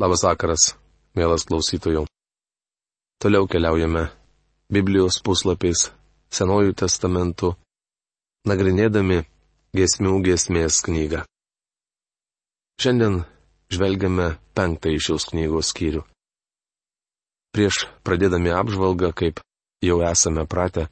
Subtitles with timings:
[0.00, 0.62] Labas vakaras,
[1.12, 2.06] mielas klausytojų.
[3.20, 4.06] Toliau keliaujame
[4.72, 5.90] Biblijos puslapiais
[6.32, 7.50] Senojų testamentų,
[8.48, 9.18] nagrinėdami
[9.76, 11.20] Gesmių gesmės knygą.
[12.80, 13.20] Šiandien
[13.68, 16.00] žvelgiame penktąjį šios knygos skyrių.
[17.52, 19.44] Prieš pradėdami apžvalgą, kaip
[19.84, 20.88] jau esame pratę,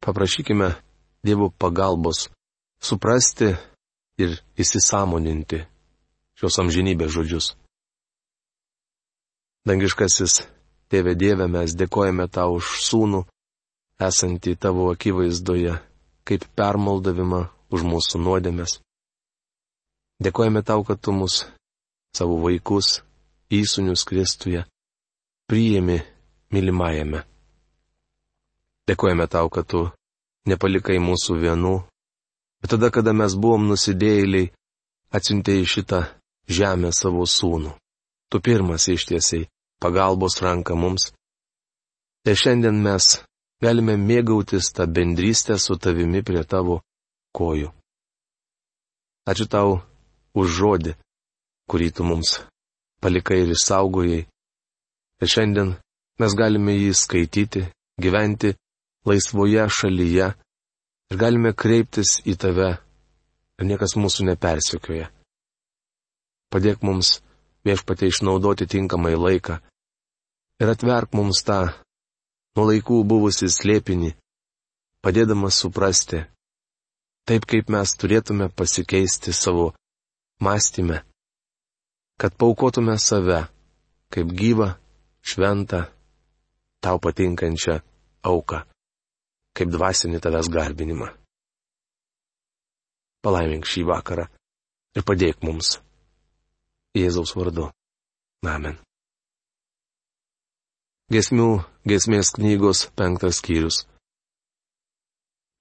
[0.00, 0.72] paprašykime
[1.20, 2.30] Dievo pagalbos
[2.80, 3.52] suprasti
[4.16, 5.66] ir įsisamoninti
[6.40, 7.56] šios amžinybės žodžius.
[9.62, 10.40] Dangiškasis,
[10.90, 13.20] tėve Dieve, mes dėkojame tau už sūnų,
[14.02, 15.76] esantį tavo akivaizdoje,
[16.26, 18.80] kaip permaldavimą už mūsų nuodėmės.
[20.22, 21.44] Dėkojame tau, kad tu mus,
[22.10, 23.04] savo vaikus,
[23.54, 24.64] įsunius Kristuje,
[25.46, 26.00] priėmi
[26.50, 27.22] mylimajame.
[28.90, 29.84] Dėkojame tau, kad tu
[30.50, 31.76] nepalikai mūsų vienų,
[32.58, 34.50] bet tada, kada mes buvom nusidėjėliai,
[35.14, 36.04] atsiuntėjai šitą
[36.50, 37.76] žemę savo sūnų.
[38.26, 39.46] Tu pirmas ištiesiai
[39.82, 41.10] pagalbos ranką mums.
[42.28, 43.18] Ir šiandien mes
[43.62, 46.80] galime mėgautis tą bendrystę su tavimi prie tavo
[47.36, 47.70] kojų.
[49.30, 49.80] Ačiū tau
[50.34, 50.92] už žodį,
[51.70, 52.40] kurį tu mums
[53.02, 54.22] palikai ir išsaugojai.
[55.22, 55.74] Ir šiandien
[56.22, 57.62] mes galime jį skaityti,
[58.02, 58.54] gyventi
[59.06, 60.28] laisvoje šalyje
[61.10, 62.70] ir galime kreiptis į tave
[63.58, 65.10] ir niekas mūsų nepersikioja.
[66.52, 67.20] Padėk mums
[67.66, 69.58] viešpatie išnaudoti tinkamai laiką
[70.62, 71.58] ir atverk mums tą
[72.54, 74.12] nuo laikų buvusi slėpinį,
[75.02, 76.20] padėdamas suprasti,
[77.26, 79.72] taip kaip mes turėtume pasikeisti savo
[80.44, 81.00] mąstymę,
[82.20, 83.40] kad paukotume save
[84.12, 84.68] kaip gyvą,
[85.24, 85.82] šventą,
[86.84, 87.80] tau patinkančią
[88.30, 88.62] auką,
[89.56, 91.10] kaip dvasinį tavęs garbinimą.
[93.22, 94.28] Palaimink šį vakarą
[94.94, 95.78] ir padėk mums.
[96.98, 97.70] Jėzaus vardu.
[98.44, 98.76] Amen.
[101.10, 101.48] Gesmių
[101.88, 103.82] gesmės knygos penktas skyrius.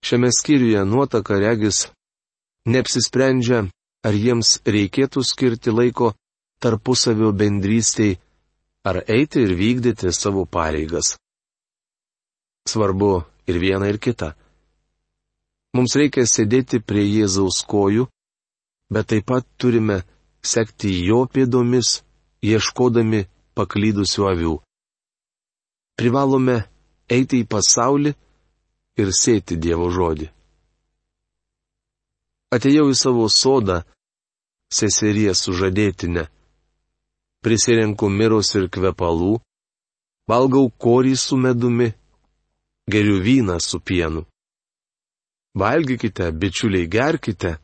[0.06, 1.88] Šiame skyriuje nuotaka regis
[2.69, 3.66] neapsisprendžia,
[4.06, 6.13] ar jiems reikėtų skirti laiko
[6.62, 8.16] tarpusavio bendrystėj,
[8.85, 11.16] ar eiti ir vykdyti savo pareigas.
[12.69, 13.12] Svarbu
[13.50, 14.34] ir viena ir kita.
[15.78, 18.07] Mums reikia sėdėti prie Jėzaus kojų,
[18.91, 20.01] bet taip pat turime
[20.44, 22.01] sekti jo pėdomis,
[22.44, 23.24] ieškodami
[23.56, 24.56] paklydusių avių.
[26.00, 26.57] Privalome
[27.12, 28.13] eiti į pasaulį
[29.02, 30.28] ir sėti Dievo žodį.
[32.52, 33.81] Atėjau į savo sodą,
[34.72, 36.25] seserie sužadėtinę,
[37.44, 39.38] prisirenku mirus ir kvepalų,
[40.28, 41.91] valgau korį su medumi,
[42.91, 44.25] geriu vyną su pienu.
[45.56, 47.57] Valgykite, bičiuliai, gerkite,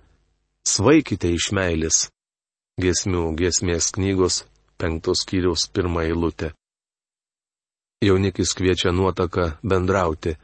[0.67, 2.07] svaikite iš meilės.
[2.77, 4.43] Gesmių gesmės knygos
[4.77, 6.51] penktos kiriaus pirmą eilutę.
[8.01, 10.35] Jaunikis kviečia nuotaką bendrauti.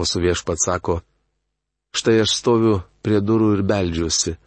[0.00, 1.02] Mūsų viešpats sako,
[1.92, 4.38] štai aš stoviu prie durų ir beldžiuosi.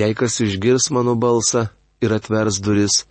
[0.00, 1.66] Jei kas išgirs mano balsą
[2.00, 3.02] ir atvers duris,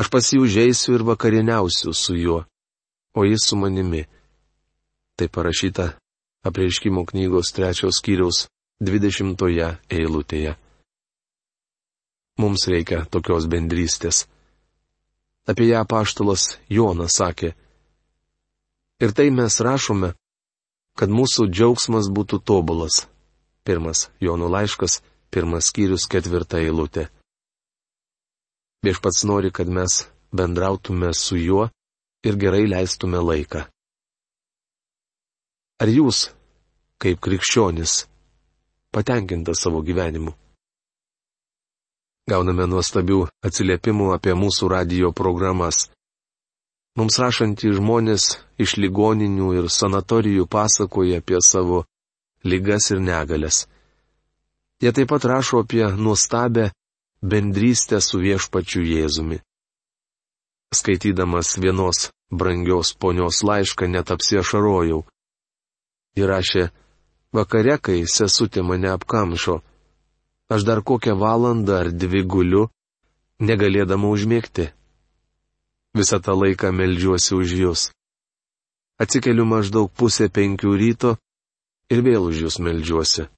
[0.00, 2.40] aš pasiužėsiu ir vakarieniausiu su juo,
[3.12, 4.06] o jis su manimi.
[5.18, 5.90] Tai parašyta
[6.48, 8.46] apreiškimo knygos trečios kiriaus
[8.80, 10.56] dvidešimtoje eilutėje.
[12.40, 14.24] Mums reikia tokios bendrystės.
[15.48, 17.54] Apie ją paštalas Jonas sakė.
[19.00, 20.12] Ir tai mes rašome,
[20.98, 23.06] kad mūsų džiaugsmas būtų tobulas.
[23.64, 25.00] Pirmas Jono laiškas,
[25.30, 27.06] pirmas skyrius, ketvirta eilutė.
[28.84, 31.68] Viešpats nori, kad mes bendrautume su juo
[32.26, 33.64] ir gerai leistume laiką.
[35.78, 36.28] Ar jūs,
[36.98, 38.02] kaip krikščionis,
[38.90, 40.34] patenkinta savo gyvenimu?
[42.28, 45.86] Gauname nuostabių atsiliepimų apie mūsų radio programas.
[46.98, 48.24] Mums rašantys žmonės
[48.60, 51.84] iš ligoninių ir sanatorijų pasakoja apie savo
[52.44, 53.62] lygas ir negalės.
[54.82, 56.68] Jie taip pat rašo apie nuostabę
[57.22, 59.40] bendrystę su viešpačiu Jėzumi.
[60.74, 65.00] Skaitydamas vienos brangios ponios laišką net apsiešarojau.
[66.18, 66.68] Įrašė,
[67.32, 69.62] vakare, kai sesutė mane apkamšo,
[70.52, 72.68] aš dar kokią valandą ar dvi guliu,
[73.40, 74.68] negalėdama užmėgti.
[75.96, 77.82] Visą tą laiką melžiuosi už jūs.
[78.98, 81.16] Atsikeliu maždaug pusę penkių ryto
[81.92, 83.28] ir vėl už jūs melžiuosi.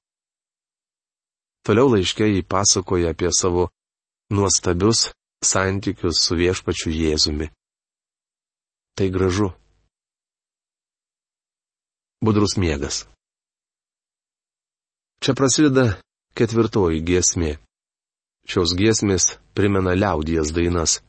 [1.66, 3.68] Toliau laiškė jį pasakoja apie savo
[4.32, 5.10] nuostabius
[5.44, 7.50] santykius su viešpačiu Jėzumi.
[8.96, 9.50] Tai gražu.
[12.20, 13.04] Budrus miegas.
[15.20, 16.00] Čia prasideda
[16.38, 17.56] Ketvirtoji giesmė.
[18.46, 21.00] Šios giesmės primena liaudies dainas.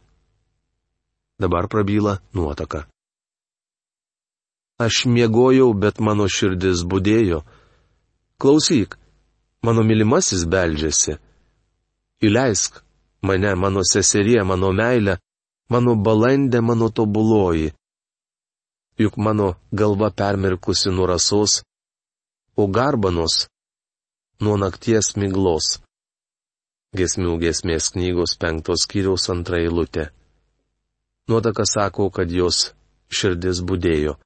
[1.42, 2.86] Dabar prabyla nuotaka.
[4.82, 7.44] Aš miegojau, bet mano širdis būdėjo.
[8.42, 8.98] Klausyk,
[9.62, 11.20] mano mylimasis beldžiasi.
[12.26, 12.82] Įleisk
[13.22, 15.20] mane, mano seserie, mano meilė,
[15.70, 17.72] mano balandė, mano tobuloji.
[18.98, 21.62] Juk mano galva permirkusi nuo rasos,
[22.58, 23.46] o garbanos
[24.42, 25.78] nuo nakties miglos.
[26.98, 30.10] Gesmių gesmės knygos penktos kiriaus antra eilutė.
[31.30, 32.72] Nuotaka sako, kad jos
[33.14, 34.18] širdis būdėjo.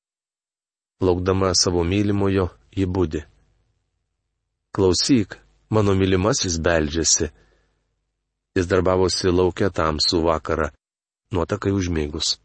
[1.03, 3.25] Laukdama savo mylimojo, ji būdi.
[4.71, 5.35] Klausyk,
[5.69, 7.29] mano mylimasis beldžiasi.
[8.55, 10.71] Jis darbavosi laukia tamsų vakarą,
[11.35, 12.37] nuotakai užmėgus.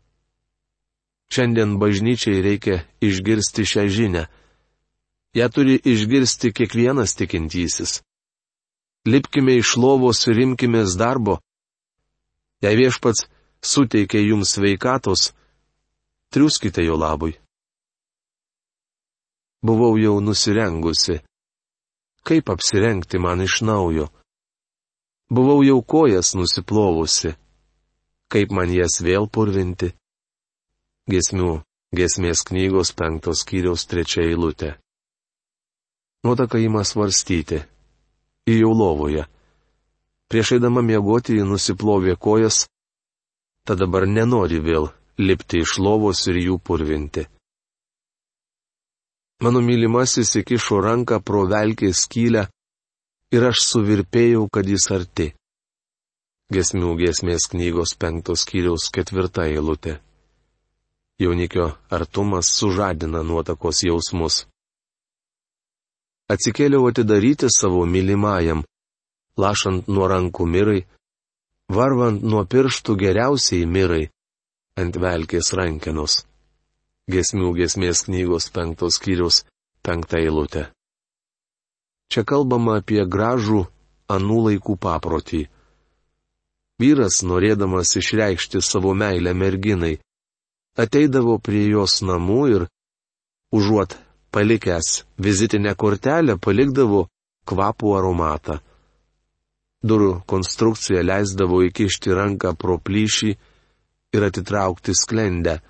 [1.31, 4.27] Šiandien bažnyčiai reikia išgirsti šią žinę.
[5.35, 8.01] Ja turi išgirsti kiekvienas tikintysis.
[9.07, 11.39] Lipkime iš lovos ir rimkimės darbo.
[12.61, 13.29] Jei viešpats
[13.63, 15.31] suteikia jums sveikatos,
[16.35, 17.39] triuskite jo labui.
[19.63, 21.21] Buvau jau nusirengusi.
[22.27, 24.11] Kaip apsirengti man iš naujo?
[25.31, 27.37] Buvau jau kojas nusiplovusi.
[28.29, 29.95] Kaip man jas vėl purvinti?
[31.11, 31.63] Gesmių,
[31.95, 34.75] gesmės knygos penktos kiriaus trečia eilutė.
[36.25, 37.63] Nuotaka įma svarstyti.
[38.51, 39.25] Į jau lovoje.
[40.31, 42.65] Prieš eidama miegoti ji nusiplovė kojas,
[43.67, 47.27] tad dabar nenori vėl lipti iš lovos ir jų purvinti.
[49.41, 52.45] Mano mylimasis įkišo ranką pro velkės skylę
[53.33, 55.31] ir aš suvirpėjau, kad jis arti.
[56.53, 59.97] Gesmių gesmės knygos penktos kiriaus ketvirta eilutė.
[61.21, 64.45] Jaunikio artumas sužadina nuotakos jausmus.
[66.31, 68.63] Atsikėliau atidaryti savo mylimajam,
[69.41, 70.81] lašant nuo rankų mirai,
[71.77, 74.05] varvant nuo pirštų geriausiai mirai,
[74.79, 76.21] ant velkės rankenos.
[77.11, 79.43] Gesmių gesmės knygos penktos skyrius
[79.83, 80.69] penktą eilutę.
[82.11, 83.65] Čia kalbama apie gražų
[84.11, 85.43] anų laikų paprotį.
[86.81, 89.99] Vyras, norėdamas išreikšti savo meilę merginai,
[90.79, 92.69] ateidavo prie jos namų ir,
[93.55, 93.99] užuot
[94.35, 97.07] palikęs vizitinę kortelę, palikdavo
[97.49, 98.59] kvapų aromatą.
[99.83, 103.31] Durų konstrukcija leisdavo įkišti ranką pro plyšį
[104.17, 105.61] ir atitraukti sklendę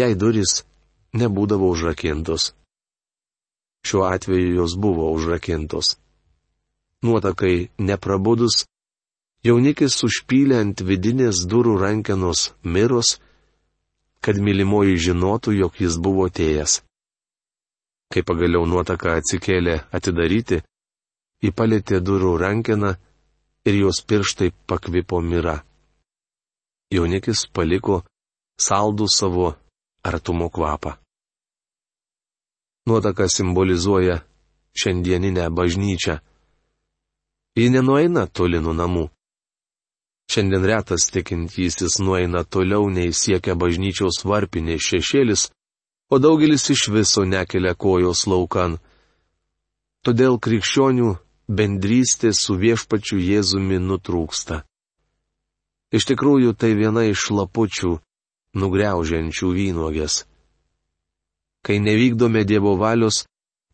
[0.00, 0.62] jei duris
[1.20, 2.52] nebūdavo užrakintos.
[3.86, 5.96] Šiuo atveju jos buvo užrakintos.
[7.02, 8.66] Nuotakai neprabudus,
[9.46, 13.16] jaunikis užpylė ant vidinės durų rankenos miros,
[14.20, 16.80] kad mylimoji žinotų, jog jis buvo atėjęs.
[18.10, 20.58] Kai pagaliau nuotaka atsikėlė atidaryti,
[21.46, 22.94] įpalėtė durų rankeną
[23.68, 25.60] ir jos pirštai pakvipo mira.
[26.90, 28.00] Jaunikis paliko
[28.58, 29.52] saldų savo
[30.02, 30.96] artumo kvapą.
[32.88, 34.16] Nuotaka simbolizuoja
[34.74, 36.18] šiandieninę bažnyčią.
[37.56, 39.06] Ji nenueina toli nuo namų.
[40.30, 45.48] Šiandien retas tikintysis nueina toliau nei siekia bažnyčiaus varpinės šešėlis,
[46.10, 48.78] o daugelis iš viso nekelia kojos laukan.
[50.04, 51.10] Todėl krikščionių
[51.48, 54.62] bendrystė su viešpačiu Jėzumi nutrūksta.
[55.90, 57.96] Iš tikrųjų tai viena iš lapučių,
[58.54, 60.24] nugriaužiančių vynogės.
[61.66, 63.24] Kai nevykdome Dievo valios,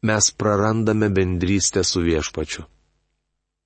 [0.03, 2.65] mes prarandame bendrystę su viešpačiu.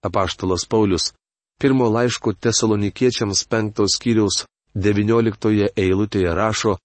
[0.02, 1.12] Apaštalas Paulius
[1.60, 6.76] pirmo laiško tesalonikiečiams penktos skyriaus devynioliktoje eilutėje rašo,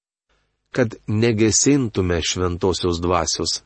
[0.76, 3.64] kad negesintume šventosios dvasios.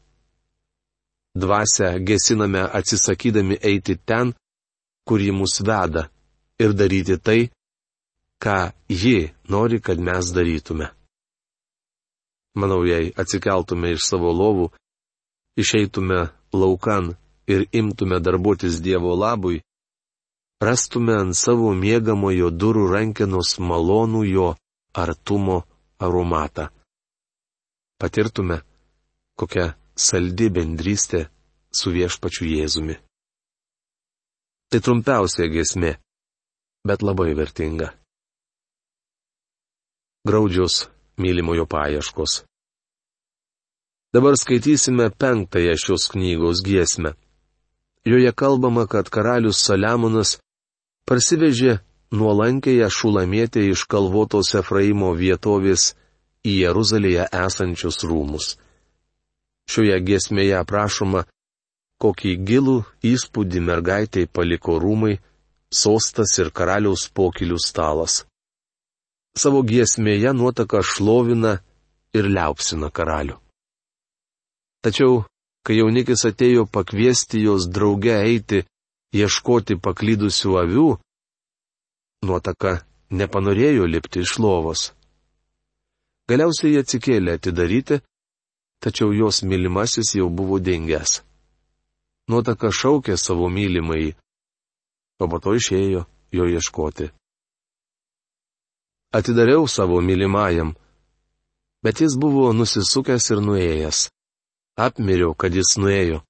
[1.35, 4.33] Dvasę gesiname atsisakydami eiti ten,
[5.07, 6.09] kur ji mus veda,
[6.59, 7.49] ir daryti tai,
[8.43, 10.87] ką ji nori, kad mes darytume.
[12.59, 14.67] Manau, jei atsikeltume iš savo lovų,
[15.61, 17.13] išeitume laukan
[17.47, 19.61] ir imtume darbuotis Dievo labui,
[20.61, 24.49] rastume ant savo mėgamojo durų rankenos malonų jo
[24.93, 25.63] artumo
[25.99, 26.69] aromatą.
[27.99, 28.61] Patirtume,
[29.39, 31.25] kokia saldi bendrystė
[31.71, 32.95] su viešpačiu Jėzumi.
[34.69, 35.97] Tai trumpiausia gesmė,
[36.87, 37.93] bet labai vertinga
[40.27, 40.87] graudžios
[41.17, 42.31] mylimojo paieškos.
[44.13, 47.13] Dabar skaitysime penktąją šios knygos giesmę.
[48.05, 50.39] Joje kalbama, kad karalius Saliamonas
[51.07, 51.79] parsivežė
[52.11, 55.93] nuolankėje šulamėtę iš kalvotos Efraimo vietovės
[56.47, 58.55] į Jeruzalėje esančius rūmus.
[59.69, 61.25] Šioje giesmėje aprašoma,
[62.01, 65.19] kokį gilų įspūdį mergaitė paliko rūmai,
[65.69, 68.23] sostas ir karaliaus pokilių stalas.
[69.37, 71.59] Savo giesmėje nuotaka šlovina
[72.17, 73.37] ir liaupsina karalių.
[74.83, 75.23] Tačiau,
[75.67, 78.63] kai jaunikis atėjo pakviesti jos drauge eiti,
[79.13, 80.87] ieškoti paklydusių avių,
[82.25, 82.79] nuotaka
[83.11, 84.89] nepanorėjo lipti iš lovos.
[86.29, 87.99] Galiausiai jie atsikėlė atidaryti,
[88.83, 91.23] tačiau jos mylimasis jau buvo dingęs.
[92.29, 94.13] Nuotaka šaukė savo mylimai,
[95.19, 96.05] o po to išėjo
[96.37, 97.09] jo ieškoti.
[99.17, 100.75] Atidariau savo mylimajam,
[101.83, 104.05] bet jis buvo nusisukęs ir nuėjęs.
[104.77, 106.21] Apmiriau, kad jis nuėjo.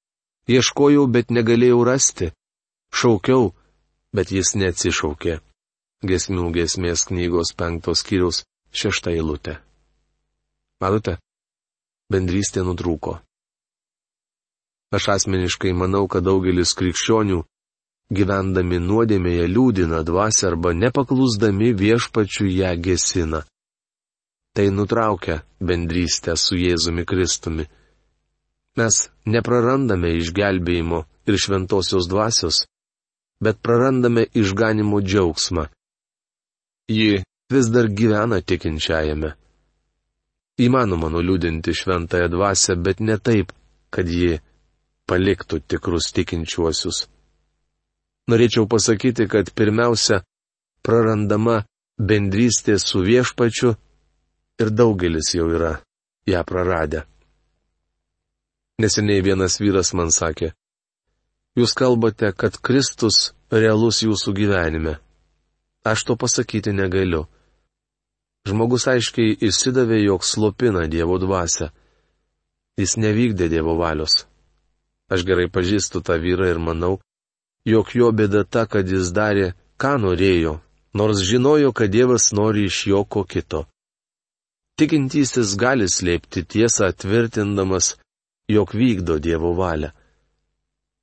[0.49, 2.31] Ieškojau, bet negalėjau rasti.
[2.95, 3.51] Šaukiau,
[4.15, 5.41] bet jis neatsišaukė.
[6.09, 9.59] Gesmių gesmės knygos penktos skyrius šešta eilutė.
[10.79, 11.17] Matote,
[12.11, 13.17] bendrystė nutrūko.
[14.95, 17.43] Aš asmeniškai manau, kad daugelis krikščionių,
[18.15, 23.43] gyvendami nuodėmėje, liūdina dvasę arba nepaklusdami viešpačių ją gesina.
[24.55, 27.67] Tai nutraukia bendrystę su Jėzumi Kristumi.
[28.79, 28.95] Mes
[29.29, 32.63] neprarandame išgelbėjimo ir šventosios dvasios,
[33.43, 35.67] bet prarandame išganimo džiaugsmą.
[36.89, 37.21] Ji
[37.53, 39.35] vis dar gyvena tikinčiajame.
[40.59, 43.53] Įmanoma nuliūdinti šventąją dvasę, bet ne taip,
[43.93, 44.39] kad ji
[45.09, 47.07] paliktų tikrus tikinčiuosius.
[48.29, 50.21] Norėčiau pasakyti, kad pirmiausia,
[50.85, 51.63] prarandama
[51.97, 53.73] bendrystė su viešpačiu
[54.59, 55.79] ir daugelis jau yra
[56.29, 57.05] ją praradę.
[58.79, 60.53] Neseniai vienas vyras man sakė,
[61.59, 64.99] jūs kalbate, kad Kristus realus jūsų gyvenime.
[65.83, 67.25] Aš to pasakyti negaliu.
[68.47, 71.69] Žmogus aiškiai įsidavė, jog slopina Dievo dvasę.
[72.79, 74.25] Jis nevykdė Dievo valios.
[75.11, 76.99] Aš gerai pažįstu tą vyrą ir manau,
[77.65, 80.59] jog jo bėda ta, kad jis darė, ką norėjo,
[80.93, 83.65] nors žinojo, kad Dievas nori iš jo ko kito.
[84.79, 87.97] Tikintysis gali slėpti tiesą tvirtindamas,
[88.47, 89.91] jog vykdo Dievo valią.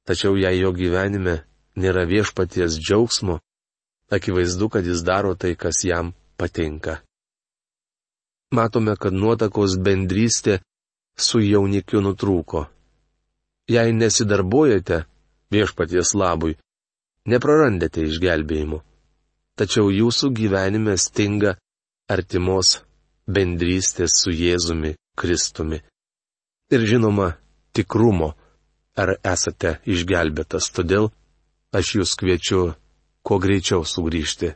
[0.07, 1.43] Tačiau jei jo gyvenime
[1.77, 3.41] nėra viešpaties džiaugsmo,
[4.11, 7.03] akivaizdu, kad jis daro tai, kas jam patinka.
[8.55, 10.61] Matome, kad nuotakos bendrystė
[11.19, 12.67] su jaunikiu nutrūko
[13.69, 15.03] jei nesidarbuojate
[15.51, 16.57] viešpaties labui,
[17.27, 18.83] neprarandate išgelbėjimo.
[19.57, 21.57] Tačiau jūsų gyvenime stinga
[22.13, 22.77] artimos
[23.27, 25.81] bendrystės su Jėzumi Kristumi.
[26.71, 27.33] Ir žinoma,
[27.75, 28.35] tikrumo,
[28.95, 31.11] ar esate išgelbėtas, todėl
[31.73, 32.63] aš jūs kviečiu
[33.27, 34.53] kuo greičiau sugrįžti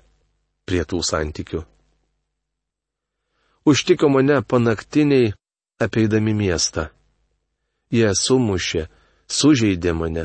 [0.69, 1.65] prie tų santykių.
[3.67, 5.33] Užtiko mane panaktiniai
[5.85, 6.87] apeidami miestą.
[7.93, 8.87] Jie sumušė,
[9.29, 10.25] sužeidė mane,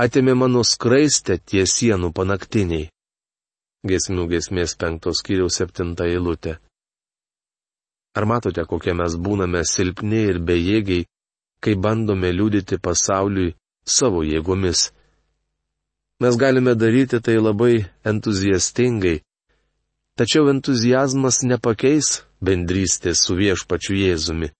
[0.00, 2.88] atėmė mano skraistę ties sienų panaktiniai.
[3.84, 6.56] Gesmių gesmės penktos kiriaus septinta eilutė.
[8.16, 11.04] Ar matote, kokie mes būname silpni ir bejėgiai,
[11.60, 14.88] kai bandome liūdyti pasauliui savo jėgomis?
[16.20, 19.20] Mes galime daryti tai labai entuziastingai,
[20.16, 24.50] tačiau entuzijazmas nepakeis bendrystės su viešpačiu Jėzumi.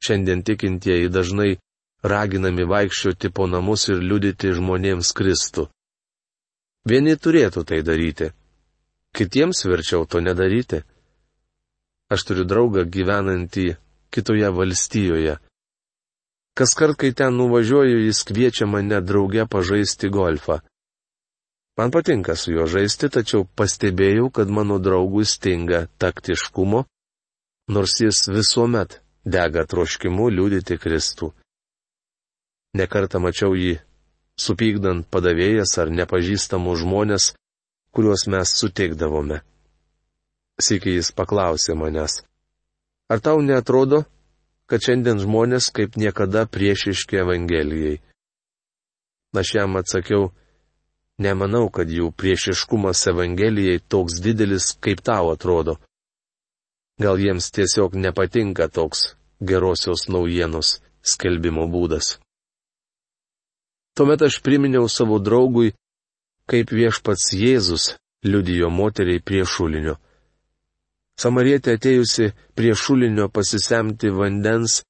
[0.00, 1.58] Šiandien tikintieji dažnai
[2.02, 5.66] raginami vaikščioti po namus ir liudyti žmonėms Kristų.
[6.88, 8.30] Vieni turėtų tai daryti,
[9.12, 10.80] kitiems verčiau to nedaryti.
[12.10, 13.66] Aš turiu draugą gyvenantį
[14.10, 15.36] kitoje valstijoje.
[16.56, 20.58] Kas kart, kai ten nuvažiuoju, jis kviečia mane drauge pažaisti golfą.
[21.80, 26.82] Man patinka su juo žaisti, tačiau pastebėjau, kad mano draugui stinga taktiškumo,
[27.72, 31.30] nors jis visuomet dega troškimu liūdyti Kristų.
[32.76, 33.78] Nekartą mačiau jį,
[34.36, 37.30] supykdant padavėjas ar nepažįstamus žmonės,
[37.96, 39.40] kuriuos mes suteikdavome.
[40.60, 42.18] Sėkiai jis paklausė manęs.
[43.08, 44.02] Ar tau netrodo,
[44.68, 47.96] kad šiandien žmonės kaip niekada priešiški Evangelijai?
[49.32, 50.28] Aš jam atsakiau,
[51.20, 55.76] nemanau, kad jų priešiškumas Evangelijai toks didelis, kaip tau atrodo.
[57.00, 62.18] Gal jiems tiesiog nepatinka toks gerosios naujienos skelbimo būdas.
[63.96, 65.72] Tuomet aš priminiau savo draugui,
[66.50, 69.96] kaip viešpats Jėzus liudijo moteriai prie šulinio.
[71.20, 74.80] Samarietė atėjusi prie šulinio pasisemti vandens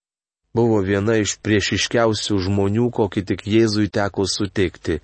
[0.54, 5.00] buvo viena iš priešiškiausių žmonių, kokį tik Jėzui teko suteikti.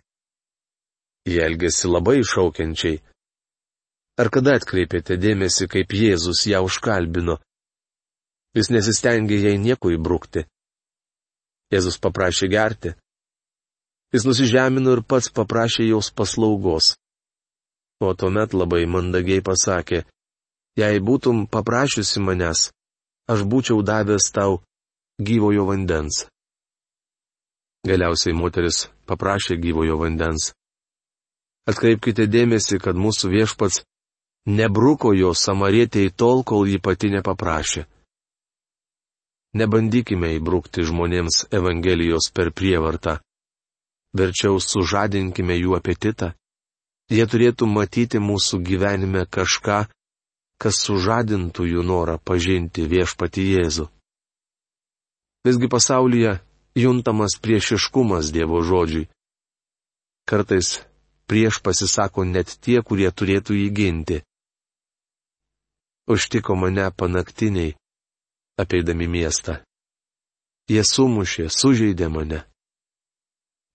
[1.27, 3.01] Jie elgėsi labai šaukiančiai.
[4.17, 7.41] Ar kada atkreipėte dėmesį, kaip Jėzus ją užkalbino?
[8.57, 10.47] Jis nesistengė jai nieko įbrukti.
[11.75, 12.95] Jėzus paprašė gerti.
[14.15, 16.95] Jis nusižemino ir pats paprašė jos paslaugos.
[18.01, 20.03] o tuomet labai mandagiai pasakė,
[20.77, 22.61] jei būtum paprašiusi manęs,
[23.33, 24.61] aš būčiau davęs tau
[25.29, 26.27] gyvojo vandens.
[27.89, 30.53] Galiausiai moteris paprašė gyvojo vandens.
[31.67, 33.83] Atkreipkite dėmesį, kad mūsų viešpats
[34.47, 37.87] nebruko jo samarietėjai tol, kol ji pati nepaprašė.
[39.57, 43.19] Nebandykime įbrukti žmonėms Evangelijos per prievartą.
[44.17, 46.33] Verčiau sužadinkime jų apetitą.
[47.11, 49.85] Jie turėtų matyti mūsų gyvenime kažką,
[50.63, 53.87] kas sužadintų jų norą pažinti viešpati Jėzų.
[55.47, 56.39] Visgi pasaulyje
[56.75, 59.07] juntamas priešiškumas Dievo žodžiui.
[60.27, 60.81] Kartais
[61.27, 64.19] prieš pasisako net tie, kurie turėtų jį ginti.
[66.07, 67.75] Užtiko mane panaktiniai,
[68.63, 69.59] apeidami miestą.
[70.71, 72.45] Jie sumušė, sužeidė mane.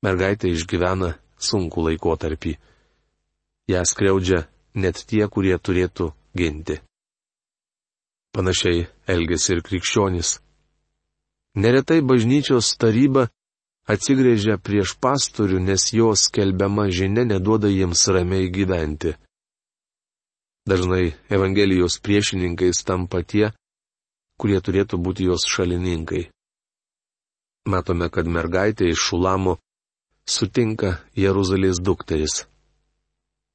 [0.03, 2.55] Mergaitė išgyvena sunku laikotarpį.
[3.71, 6.79] Ja skriaudžia net tie, kurie turėtų ginti.
[8.31, 10.39] Panašiai elgesi ir krikščionis.
[11.59, 13.27] Neretai bažnyčios taryba
[13.89, 19.15] atsigrėžia prieš pastorių, nes jos skelbiama žinia neduoda jiems ramiai gyventi.
[20.69, 23.49] Dažnai Evangelijos priešininkais tampa tie,
[24.37, 26.29] kurie turėtų būti jos šalininkai.
[27.65, 29.57] Matome, kad mergaitė iš Šulamo
[30.25, 32.45] sutinka Jeruzalės dukteris.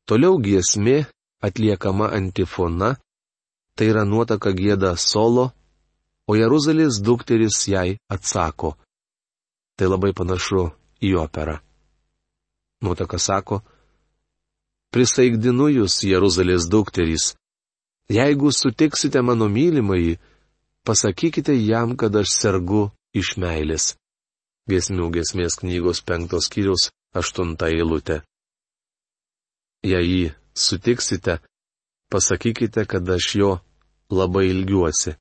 [0.06, 1.06] Toliau giesmė
[1.42, 2.96] atliekama antifona,
[3.74, 5.50] tai yra nuotaka gėda solo,
[6.26, 8.74] o Jeruzalės dukteris jai atsako.
[9.76, 10.68] Tai labai panašu
[11.04, 11.58] į operą.
[12.84, 13.60] Nuotaka sako,
[14.92, 17.34] prisaigdinu jūs, Jeruzalės dukterys,
[18.12, 20.16] jeigu sutiksite mano mylimąjį,
[20.86, 23.94] pasakykite jam, kad aš sergu iš meilės.
[24.70, 28.22] Gesmių gesmės knygos penktos kiriaus aštunta eilutė.
[29.86, 30.24] Jei jį
[30.56, 31.38] sutiksite,
[32.10, 33.52] pasakykite, kad aš jo
[34.10, 35.14] labai ilgiuosi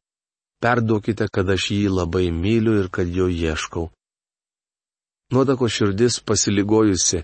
[0.66, 3.90] perduokite, kad aš jį labai myliu ir kad jo ieškau.
[5.32, 7.24] Nuodako širdis pasiligojusi.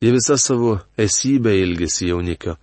[0.00, 2.56] Ji visa savo esybę ilgisi jaunikio.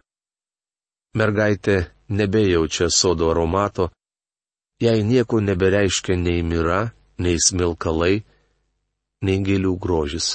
[1.17, 1.77] Mergaitė
[2.09, 3.89] nebejaučia sodo aromato,
[4.81, 8.21] jai nieko nebereiškia nei mira, nei smilkalai,
[9.21, 10.27] nei gėlių grožis.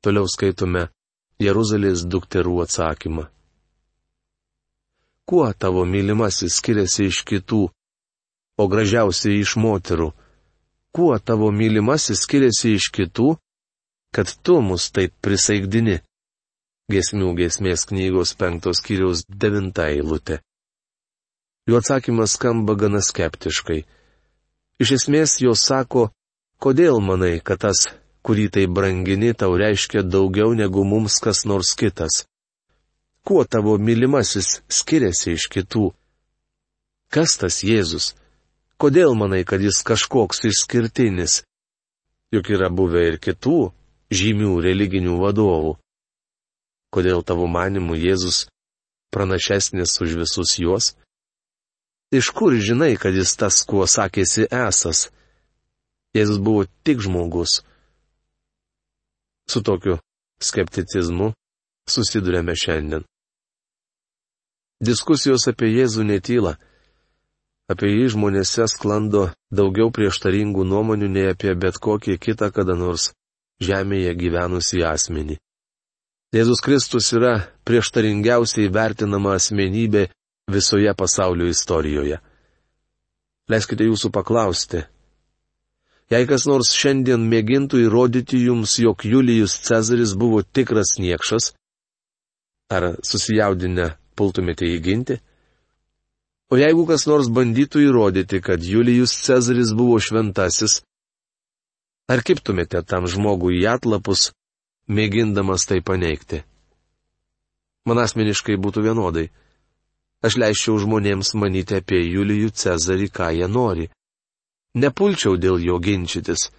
[0.00, 0.86] Toliau skaitome
[1.40, 3.26] Jeruzalės dukterų atsakymą.
[5.28, 7.62] Kuo tavo mylimasis skiriasi iš kitų,
[8.60, 10.10] o gražiausiai iš moterų.
[10.92, 13.36] Kuo tavo mylimasis skiriasi iš kitų,
[14.14, 16.00] kad tu mus taip prisaigdini?
[16.90, 20.40] Gesmių gesmės knygos penktos kiriaus devinta eilutė.
[21.70, 23.84] Jų atsakymas skamba gana skeptiškai.
[24.82, 26.08] Iš esmės jos sako,
[26.58, 27.84] kodėl manai, kad tas,
[28.26, 32.24] kurį tai brangini, tau reiškia daugiau negu mums kas nors kitas?
[33.22, 35.92] Kuo tavo mylimasis skiriasi iš kitų?
[37.14, 38.16] Kas tas Jėzus?
[38.80, 41.42] Kodėl manai, kad jis kažkoks išskirtinis?
[42.32, 43.72] Juk yra buvę ir kitų
[44.08, 45.74] žymių religinių vadovų.
[46.94, 48.46] Kodėl tavo manimu Jėzus
[49.12, 50.94] pranašesnis už visus juos?
[52.10, 55.10] Iš kur žinai, kad jis tas, kuo sakėsi esas?
[56.16, 57.60] Jėzus buvo tik žmogus.
[59.50, 60.00] Su tokiu
[60.40, 61.34] skepticizmu
[61.90, 63.04] susidurėme šiandien.
[64.80, 66.56] Diskusijos apie Jėzų netyla.
[67.70, 73.12] Apie jį žmonėse sklando daugiau prieštaringų nuomonių nei apie bet kokį kitą kada nors
[73.62, 75.36] žemėje gyvenusį asmenį.
[76.34, 77.34] Jėzus Kristus yra
[77.66, 80.08] prieštaringiausiai vertinama asmenybė
[80.50, 82.18] visoje pasaulio istorijoje.
[83.50, 84.84] Leiskite jūsų paklausti.
[86.10, 91.52] Jei kas nors šiandien mėgintų įrodyti jums, jog Julijus Cezaris buvo tikras niekšas,
[92.70, 95.20] ar susijaudinę pultumėte įginti?
[96.50, 100.80] O jeigu kas nors bandytų įrodyti, kad Julijus Cezaris buvo šventasis,
[102.10, 104.32] ar kiptumėte tam žmogui į atlapus,
[104.90, 106.42] mėgindamas tai paneigti?
[107.86, 109.28] Man asmeniškai būtų vienodai.
[110.26, 113.86] Aš leisčiau žmonėms manyti apie Julijų Cezarį, ką jie nori.
[114.74, 116.50] Nepulčiau dėl jo ginčytis.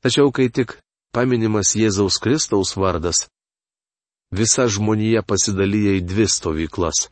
[0.00, 0.78] Tačiau kai tik
[1.12, 3.26] paminimas Jėzaus Kristaus vardas,
[4.32, 7.10] visa žmonija pasidalyja į dvi stovyklas.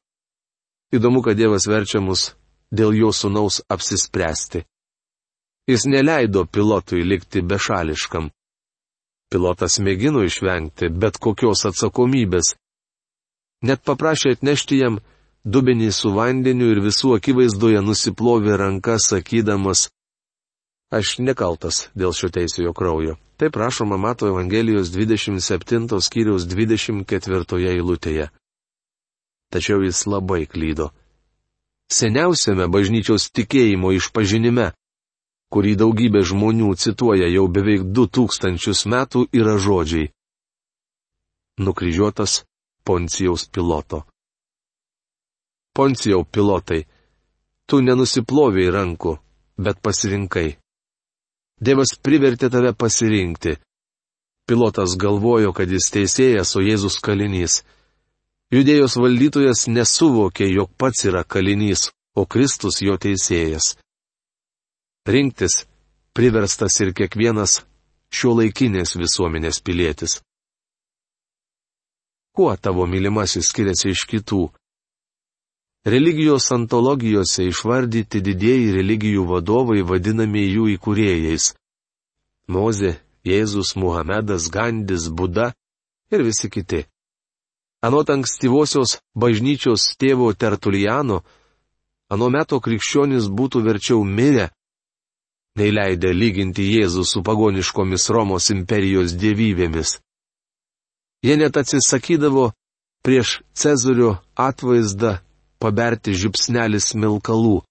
[0.92, 2.32] Įdomu, kad Dievas verčia mus
[2.72, 4.64] dėl jo sunaus apsispręsti.
[5.68, 8.30] Jis neleido pilotui likti bešališkam.
[9.28, 12.54] Pilotas mėgino išvengti bet kokios atsakomybės.
[13.68, 14.96] Net paprašė atnešti jam
[15.44, 19.88] dubenį su vandeniu ir visų akivaizdoje nusiplovė rankas, sakydamas,
[20.88, 23.18] aš nekaltas dėl šio teisėjo kraujo.
[23.38, 28.30] Taip rašoma Mato Evangelijos 27 skyriaus 24 eilutėje.
[29.52, 30.90] Tačiau jis labai klydo.
[31.88, 34.72] Seniausiame bažnyčios tikėjimo išpažinime,
[35.52, 40.12] kurį daugybė žmonių cituoja jau beveik du tūkstančius metų, yra žodžiai.
[41.58, 42.44] Nukryžiuotas
[42.84, 44.04] Poncijaus piloto.
[45.76, 46.84] Poncijau pilotai,
[47.68, 49.18] tu nenusiploviai rankų,
[49.60, 50.56] bet pasirinkai.
[51.60, 53.56] Dievas privertė tave pasirinkti.
[54.48, 57.62] Pilotas galvojo, kad jis teisėjas, o Jėzus kalinys.
[58.48, 63.74] Judėjos valdytojas nesuvokė, jog pats yra kalinys, o Kristus jo teisėjas.
[65.08, 65.66] Rinktis
[66.16, 67.60] priverstas ir kiekvienas
[68.08, 70.18] šio laikinės visuomenės pilietis.
[72.32, 74.42] Kuo tavo mylimasis skiriasi iš kitų?
[75.84, 81.52] Religijos antologijose išvardyti didieji religijų vadovai vadinami jų įkūrėjais.
[82.48, 82.96] Moze,
[83.28, 85.52] Jėzus, Muhamedas, Gandis, Buda
[86.10, 86.86] ir visi kiti.
[87.78, 91.20] Anot ankstyvosios bažnyčios tėvo Tertuliano,
[92.10, 94.48] anu meto krikščionis būtų verčiau mirę,
[95.58, 99.98] nei leidę lyginti Jėzų su pagoniškomis Romos imperijos dievybėmis.
[101.22, 102.50] Jie net atsisakydavo
[103.06, 105.18] prieš Cezario atvaizdą
[105.62, 107.62] paberti žipsnelis milkalų.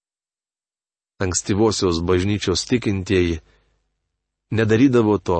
[1.23, 3.39] Ankstyvosios bažnyčios tikintieji
[4.55, 5.39] nedarydavo to,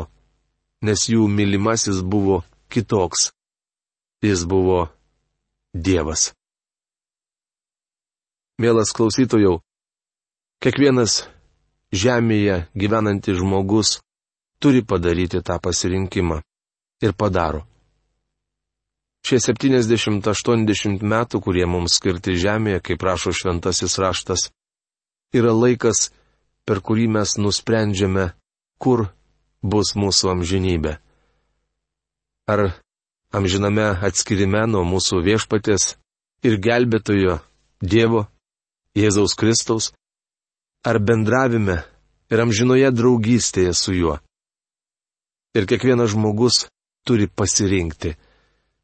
[0.83, 3.31] nes jų mylimasis buvo kitoks.
[4.21, 4.87] Jis buvo
[5.73, 6.31] Dievas.
[8.57, 9.59] Mielas klausytojau,
[10.63, 11.27] kiekvienas
[11.93, 13.99] žemėje gyvenantis žmogus
[14.57, 16.41] turi padaryti tą pasirinkimą.
[17.05, 17.61] Ir padaro.
[19.21, 24.47] Šie 70-80 metų, kurie mums skirti žemėje, kaip rašo šventasis raštas,
[25.35, 26.09] yra laikas,
[26.65, 28.31] per kurį mes nusprendžiame,
[28.81, 29.11] kur
[29.61, 30.97] bus mūsų amžinybė.
[32.49, 32.71] Ar
[33.35, 35.95] amžiname atskirime nuo mūsų viešpatės
[36.47, 37.39] ir gelbėtojo
[37.81, 38.25] Dievo,
[38.97, 39.91] Jėzaus Kristaus,
[40.85, 41.81] ar bendravime
[42.31, 44.17] ir amžinoje draugystėje su juo.
[45.57, 46.65] Ir kiekvienas žmogus
[47.07, 48.15] turi pasirinkti.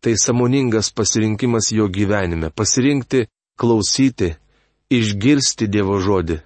[0.04, 3.28] Tai samoningas pasirinkimas jo gyvenime- pasirinkti,
[3.60, 4.36] klausyti,
[4.92, 6.42] išgirsti Dievo žodį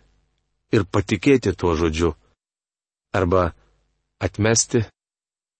[0.71, 2.13] ir patikėti tuo žodžiu.
[3.13, 3.53] Arba
[4.19, 4.85] atmesti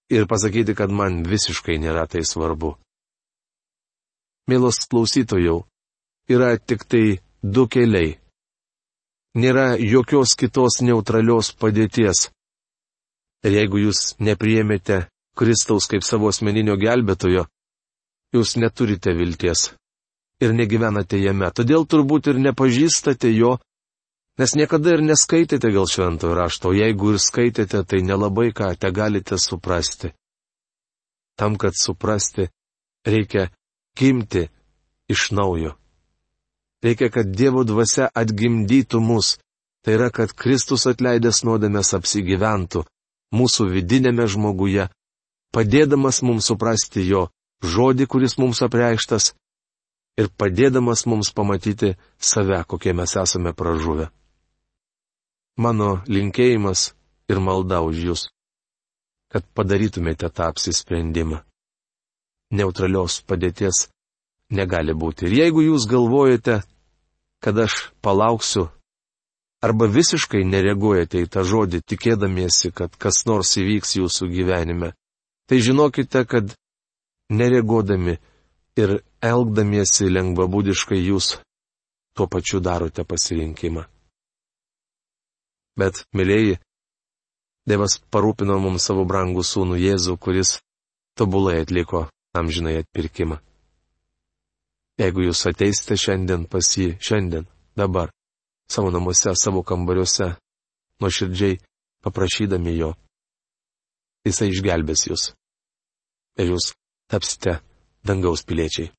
[0.10, 2.76] ir pasakyti, kad man visiškai nėra tai svarbu.
[4.48, 5.66] Mielos klausytojau,
[6.32, 8.16] yra tik tai du keliai.
[9.38, 12.30] Nėra jokios kitos neutralios padėties.
[13.46, 15.04] Ir jeigu jūs nepriemėte
[15.38, 17.46] Kristaus kaip savo asmeninio gelbėtojo,
[18.34, 19.70] jūs neturite vilties
[20.42, 23.58] ir negyvenate jame, todėl turbūt ir nepažįstate jo
[24.38, 29.40] Nes niekada ir neskaitėte gal šventojo rašto, jeigu ir skaitėte, tai nelabai ką te galite
[29.42, 30.12] suprasti.
[31.38, 32.46] Tam, kad suprasti,
[33.06, 33.48] reikia
[33.98, 34.46] gimti
[35.10, 35.74] iš naujo.
[36.86, 39.40] Reikia, kad Dievo dvasia atgimdytų mus,
[39.82, 42.84] tai yra, kad Kristus atleidęs nuodėmės apsigyventų
[43.34, 44.86] mūsų vidinėme žmoguje,
[45.50, 47.24] padėdamas mums suprasti jo
[47.66, 49.32] žodį, kuris mums apreikštas,
[50.22, 54.12] ir padėdamas mums pamatyti save, kokie mes esame pražuvę
[55.58, 56.92] mano linkėjimas
[57.32, 58.24] ir malda už jūs,
[59.34, 61.42] kad padarytumėte tą apsisprendimą.
[62.58, 63.88] Neutralios padėties
[64.56, 65.28] negali būti.
[65.28, 66.62] Ir jeigu jūs galvojate,
[67.44, 68.70] kad aš palauksiu,
[69.62, 74.94] arba visiškai nereaguojate į tą žodį, tikėdamiesi, kad kas nors įvyks jūsų gyvenime,
[75.50, 76.56] tai žinokite, kad
[77.30, 78.18] nereaguodami
[78.80, 81.34] ir elgdamiesi lengvabūdiškai jūs
[82.16, 83.84] tuo pačiu darote pasirinkimą.
[85.78, 86.58] Bet, mėlyjeji,
[87.68, 90.54] Dievas parūpino mums savo brangų sūnų Jėzų, kuris
[91.20, 92.06] tobulai atliko
[92.40, 93.42] amžinai atpirkimą.
[94.98, 97.44] Jeigu jūs ateisite šiandien pas jį, šiandien,
[97.78, 98.14] dabar,
[98.72, 100.32] savo namuose, savo kambariuose,
[101.04, 101.60] nuoširdžiai
[102.08, 102.94] paprašydami jo,
[104.26, 105.28] jisai išgelbės jūs.
[106.40, 106.72] Ir jūs
[107.12, 107.60] tapsite
[108.08, 108.94] dangaus piliečiai.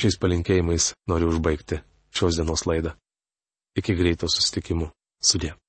[0.00, 1.82] Šiais palinkėjimais noriu užbaigti
[2.14, 2.94] šios dienos laidą.
[3.76, 4.30] Iki greito
[5.20, 5.59] 四点。